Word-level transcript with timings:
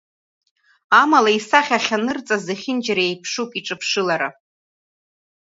Амала 1.01 1.31
исахьа 1.37 1.77
ахьаанырҵаз 1.79 2.41
зегьынџьара 2.47 3.03
еиԥшуп 3.07 3.51
иҿыԥшылара. 3.59 4.29